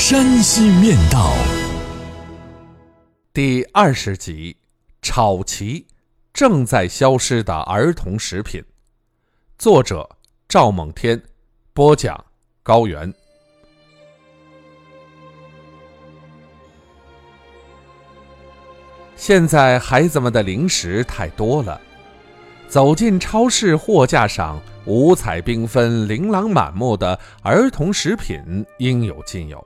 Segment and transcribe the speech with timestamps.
[0.00, 1.30] 山西面道》
[3.34, 4.56] 第二十集：
[5.02, 5.86] 炒旗，
[6.32, 8.64] 正在消失的儿童食品。
[9.58, 10.08] 作者：
[10.48, 11.22] 赵猛天，
[11.74, 12.24] 播讲：
[12.62, 13.12] 高原。
[19.14, 21.78] 现在孩子们的零食太多了，
[22.68, 29.62] 走进超市，货架上五彩缤纷、琳琅满目的儿童食品应有尽有，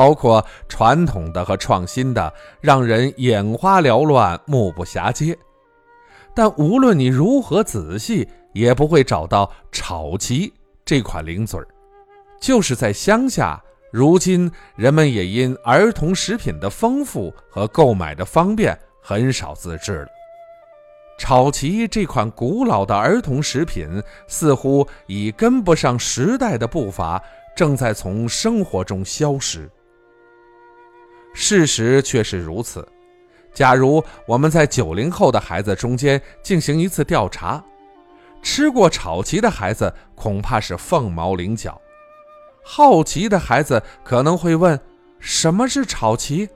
[0.00, 5.36] 包括传统的和创新的，让人眼花缭乱、目不暇接。
[6.34, 10.50] 但无论你如何仔细，也不会找到炒旗
[10.86, 11.68] 这款零嘴儿。
[12.40, 13.62] 就是在乡下。
[13.92, 20.08] 如今，人们也因儿童食品的丰富和购买的方便，很少自制了。
[21.18, 27.22] 炒旗这款古老的儿童食品，似乎已跟不上时代的步伐，
[27.54, 29.70] 正在从生活中消失。
[31.32, 32.86] 事实却是如此。
[33.52, 37.62] 假如我们在九零后的孩子中间进行一次调查，
[38.42, 41.80] 吃过炒旗的孩子恐怕是凤毛麟角。
[42.62, 44.78] 好奇的孩子可能会问
[45.18, 46.48] ：“什么是炒旗？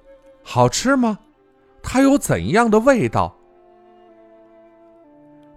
[0.43, 1.19] 好吃吗？
[1.83, 3.37] 它有怎样的味道？”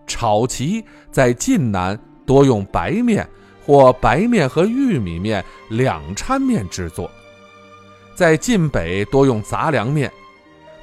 [0.07, 3.27] 炒旗在晋南多用白面
[3.63, 7.11] 或白面和玉米面两掺面制作，
[8.17, 10.11] 在晋北多用杂粮面。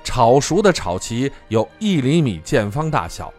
[0.04, 3.34] 炒熟的炒旗有一厘米见方大小，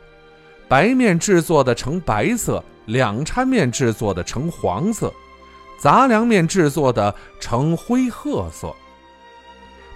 [0.67, 5.13] 白面制作的呈白色，两掺面制作的呈黄色。
[5.78, 8.75] 杂粮面制作的呈灰褐色。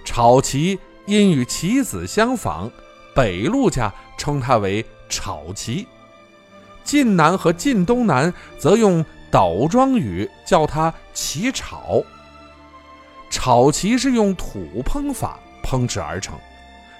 [0.02, 2.70] 炒旗因与棋子相仿，
[3.14, 5.86] 北陆家称它为炒旗，
[6.82, 12.02] 晋南和晋东南则用倒装语叫它棋炒。
[13.30, 16.36] 炒旗是用土烹法烹制而成，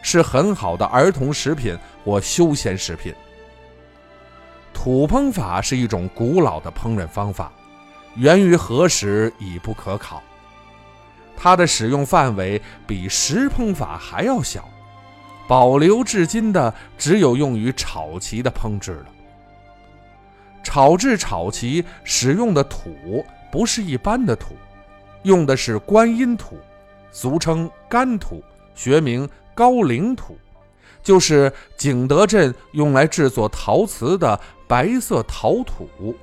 [0.01, 3.13] 是很好的儿童食品或休闲食品。
[4.73, 7.53] 土烹法是一种古老的烹饪方法。
[8.15, 10.21] 源于何时已不可考，
[11.37, 14.69] 它的使用范围比石烹法还要小，
[15.47, 19.07] 保留至今的只有用于炒旗的烹制了。
[20.65, 24.57] 炒制炒旗使用的土不是一般的土，
[25.22, 26.56] 用的是观音土，
[27.10, 28.42] 俗称干土，
[28.75, 30.38] 学名高岭土，
[31.03, 36.14] 就是景德镇用来制作陶瓷的白色陶土。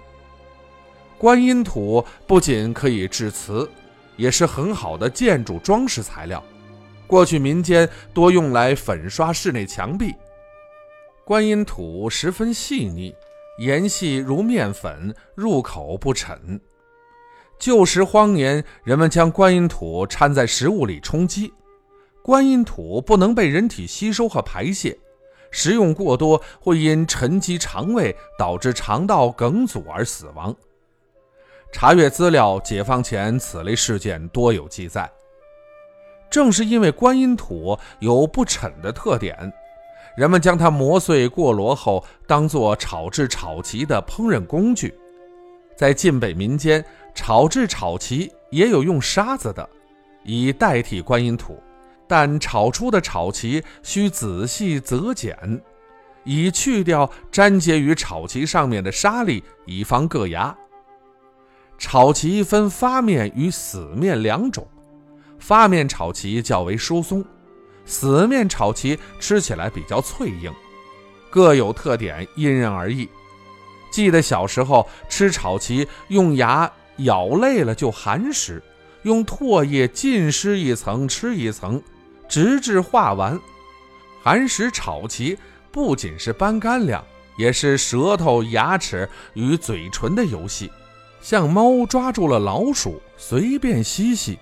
[1.17, 3.69] 观音土不仅可以制瓷，
[4.15, 6.43] 也是很好的建筑装饰材料。
[7.05, 10.13] 过去民间多用来粉刷室内墙壁。
[11.23, 13.13] 观音土十分细腻，
[13.59, 16.59] 盐细如面粉，入口不沉。
[17.59, 21.51] 旧时荒年，人们将观音土掺在食物里充饥。
[22.21, 24.97] 观音土不能被人体吸收和排泄，
[25.49, 30.55] 食用过多会因沉积肠胃，导致肠道梗阻而死亡。
[31.71, 35.09] 查阅资料，解放前此类事件多有记载。
[36.29, 39.51] 正是因为观音土有不沉的特点，
[40.15, 44.93] 人们将它磨碎过箩后，当作炒制炒旗的烹饪工具。
[45.77, 46.83] 在晋北民间，
[47.17, 49.67] 炒制炒旗也有用沙子的，
[50.23, 51.61] 以代替观音土，
[52.07, 55.59] 但炒出的炒旗需仔细择拣，
[56.23, 60.55] 以去掉粘结于炒旗上面的沙粒，以防硌牙。
[61.79, 64.65] 炒旗分发面与死面两种，
[65.39, 67.25] 发面炒旗较为疏松，
[67.83, 70.53] 死面炒旗吃起来比较脆硬，
[71.31, 73.09] 各有特点，因人而异。
[73.91, 78.61] 记得小时候吃炒旗，用牙咬累了就含食，
[79.03, 81.81] 用唾液浸湿一层吃一层，
[82.27, 83.39] 直至化完。
[84.23, 85.37] 含食炒旗
[85.71, 87.03] 不仅是搬干粮，
[87.37, 90.71] 也是舌头、牙齿与嘴唇的游戏。
[91.21, 94.37] 像猫抓住了老鼠，随便吸吸，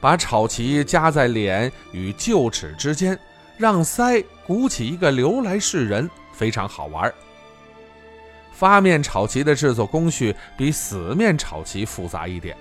[0.00, 3.18] 把炒旗夹在脸与臼齿之间，
[3.56, 7.12] 让腮鼓起一个流来示人，非常好玩。
[8.50, 12.56] 发面炒旗的制作工序比死面炒旗复杂一点，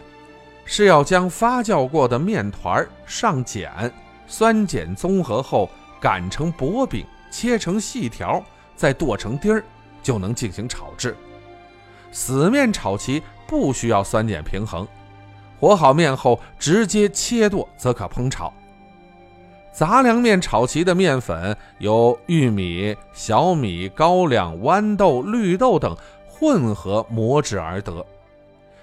[0.66, 3.92] 是要将发酵过的面团上碱，
[4.28, 5.70] 酸碱综合后
[6.00, 8.44] 擀成薄饼，切成细条，
[8.76, 9.64] 再剁成丁儿，
[10.02, 11.16] 就能进行炒制。
[12.12, 14.88] 死面炒旗不需要酸碱平衡，
[15.60, 18.54] 和好面后直接切剁则可烹炒。
[19.80, 25.96] 杂粮面炒齐的面粉由玉米、小米、高粱、豌豆、绿豆等
[26.28, 28.06] 混合磨制而得，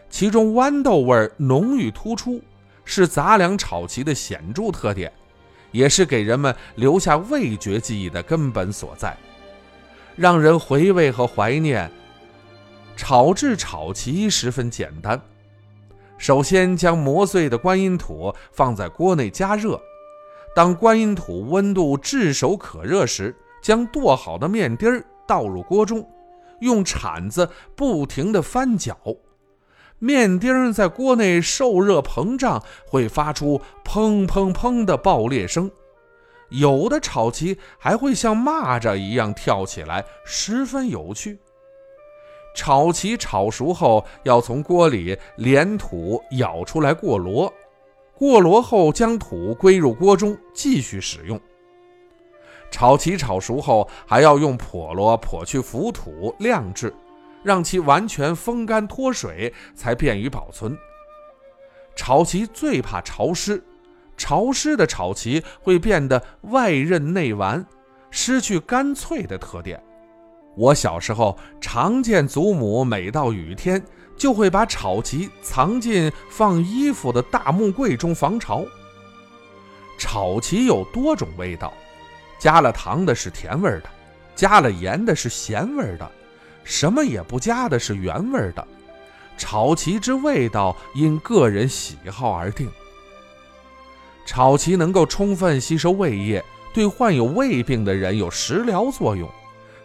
[0.09, 2.41] 其中豌豆味浓郁突出，
[2.87, 5.13] 是杂粮炒齐的显著特点，
[5.71, 9.15] 也是给人们留下味觉记忆的根本所在，
[10.17, 11.93] 让人回味和怀念。
[12.97, 15.21] 炒制炒齐十分简单，
[16.17, 19.79] 首先将磨碎的观音土放在锅内加热。
[20.57, 26.09] 当观音土温度炙手可热时，将剁好的面丁儿倒入锅中，
[26.61, 28.97] 用铲子不停地翻搅，
[29.99, 35.71] 面丁儿在锅内受热膨胀，会发出砰砰砰的爆裂声。
[36.49, 41.39] 有的炒旗还会像蚂蚱一样跳起来，十分有趣。
[42.55, 47.53] 炒旗炒熟后，要从锅里连土舀出来过箩。
[48.19, 51.39] 过箩后，将土归入锅中，继续使用。
[52.71, 56.93] 炒旗炒熟后，还要用笸箩笸去浮土，晾制，
[57.43, 60.77] 让其完全风干脱水，才便于保存。
[61.95, 63.63] 炒棋最怕潮湿，
[64.17, 67.65] 潮湿的炒棋会变得外韧内顽，
[68.11, 69.83] 失去干脆的特点。
[70.57, 73.81] 我小时候常见祖母每到雨天。
[74.17, 78.65] 就会把炒旗藏进放衣服的大木柜中防潮。
[79.99, 81.71] 炒旗有多种味道，
[82.39, 83.91] 加了糖的是甜味的，
[84.35, 86.11] 加了盐的是咸味的，
[86.65, 88.67] 什么也不加的是原味的。
[89.37, 92.71] 炒旗之味道因个人喜好而定。
[94.25, 96.43] 炒旗能够充分吸收胃液，
[96.73, 99.31] 对患有胃病的人有食疗作用，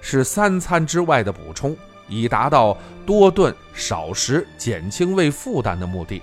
[0.01, 1.77] 是三餐之外的补充。
[2.07, 6.21] 以达到多顿少食、减轻胃负担的目的。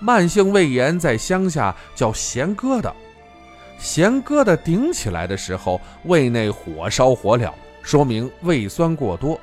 [0.00, 2.92] 慢性胃炎在乡下叫咸疙瘩，
[3.78, 7.52] 咸疙瘩顶起来的时候，胃内火烧火燎，
[7.82, 9.38] 说明胃酸过多。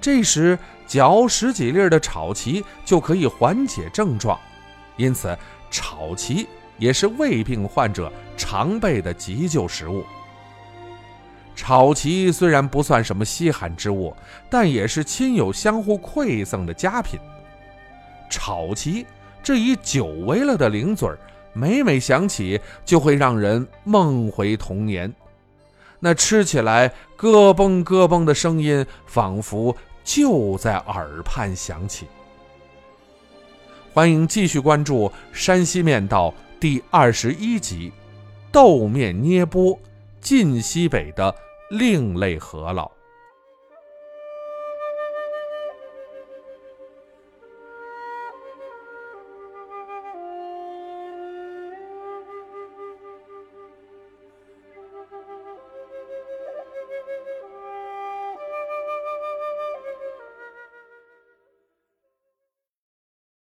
[0.00, 4.36] 这时嚼十几粒的炒旗就可以缓解症状，
[4.96, 5.38] 因此
[5.70, 10.04] 炒旗也是胃病患者常备的急救食物。
[11.62, 14.16] 炒旗虽然不算什么稀罕之物，
[14.48, 17.20] 但也是亲友相互馈赠的佳品。
[18.30, 19.04] 炒旗
[19.42, 21.18] 这一久违了的零嘴儿，
[21.52, 25.12] 每每想起就会让人梦回童年。
[25.98, 32.06] 那吃起来咯嘣咯嘣的声音，仿佛就在耳畔响起。
[33.92, 37.92] 欢迎继续关注《山西面道》第二十一集：
[38.50, 39.78] 豆面捏钵，
[40.22, 41.34] 晋西北的。
[41.70, 42.99] 另类何老。